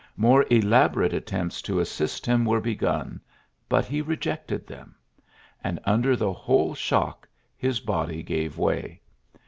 More 0.17 0.45
elabo 0.49 0.95
rate 1.01 1.13
attempts 1.13 1.61
to 1.61 1.79
assist 1.79 2.25
him 2.25 2.43
were 2.43 2.59
begun, 2.59 3.21
but 3.69 3.85
he 3.85 4.01
rejected 4.01 4.65
them. 4.65 4.95
And 5.63 5.79
under 5.85 6.15
the 6.15 6.33
whole 6.33 6.73
shock 6.73 7.27
his 7.55 7.79
body 7.79 8.23
gave 8.23 8.57
way. 8.57 8.99